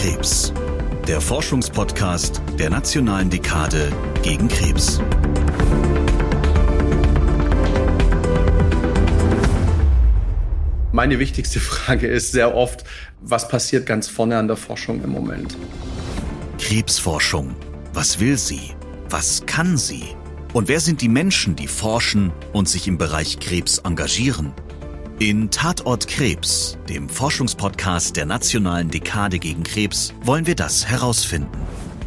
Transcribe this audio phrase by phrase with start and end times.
[0.00, 0.50] Krebs,
[1.06, 3.92] der Forschungspodcast der Nationalen Dekade
[4.22, 4.98] gegen Krebs.
[10.90, 12.84] Meine wichtigste Frage ist sehr oft,
[13.20, 15.58] was passiert ganz vorne an der Forschung im Moment?
[16.58, 17.54] Krebsforschung.
[17.92, 18.70] Was will sie?
[19.10, 20.04] Was kann sie?
[20.54, 24.54] Und wer sind die Menschen, die forschen und sich im Bereich Krebs engagieren?
[25.22, 31.58] In Tatort Krebs, dem Forschungspodcast der Nationalen Dekade gegen Krebs, wollen wir das herausfinden.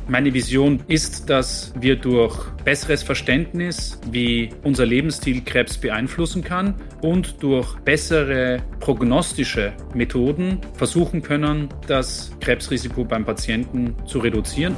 [0.07, 6.73] Meine Vision ist, dass wir durch besseres Verständnis, wie unser Lebensstil Krebs beeinflussen kann
[7.03, 14.75] und durch bessere prognostische Methoden versuchen können, das Krebsrisiko beim Patienten zu reduzieren.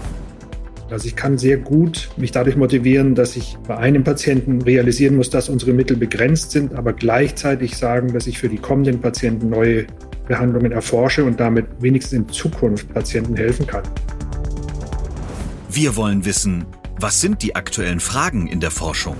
[0.91, 5.31] Also ich kann sehr gut mich dadurch motivieren, dass ich bei einem Patienten realisieren muss,
[5.31, 9.87] dass unsere Mittel begrenzt sind, aber gleichzeitig sagen, dass ich für die kommenden Patienten neue
[10.27, 13.83] Behandlungen erforsche und damit wenigstens in Zukunft Patienten helfen kann.
[15.69, 16.65] Wir wollen wissen,
[16.99, 19.15] was sind die aktuellen Fragen in der Forschung?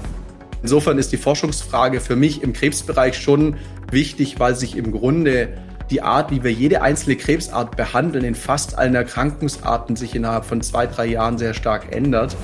[0.62, 3.56] Insofern ist die Forschungsfrage für mich im Krebsbereich schon
[3.92, 5.50] wichtig, weil sich im Grunde
[5.90, 10.62] die Art, wie wir jede einzelne Krebsart behandeln, in fast allen Erkrankungsarten sich innerhalb von
[10.62, 12.36] zwei, drei Jahren sehr stark ändert.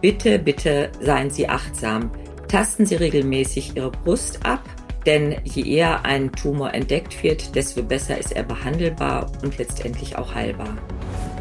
[0.00, 2.10] Bitte, bitte seien Sie achtsam.
[2.48, 4.62] Tasten Sie regelmäßig Ihre Brust ab,
[5.06, 10.34] denn je eher ein Tumor entdeckt wird, desto besser ist er behandelbar und letztendlich auch
[10.34, 10.76] heilbar.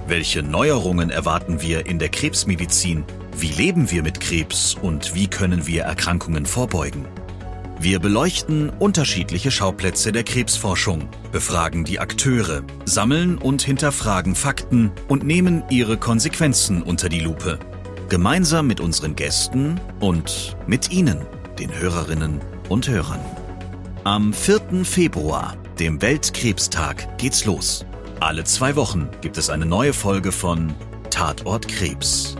[0.07, 3.03] Welche Neuerungen erwarten wir in der Krebsmedizin?
[3.37, 7.05] Wie leben wir mit Krebs und wie können wir Erkrankungen vorbeugen?
[7.83, 15.65] Wir beleuchten unterschiedliche Schauplätze der Krebsforschung, befragen die Akteure, sammeln und hinterfragen Fakten und nehmen
[15.69, 17.59] ihre Konsequenzen unter die Lupe.
[18.07, 21.25] Gemeinsam mit unseren Gästen und mit Ihnen,
[21.59, 23.19] den Hörerinnen und Hörern.
[24.05, 24.85] Am 4.
[24.85, 27.85] Februar, dem Weltkrebstag, geht's los.
[28.21, 30.73] Alle zwei Wochen gibt es eine neue Folge von
[31.09, 32.37] Tatort Krebs.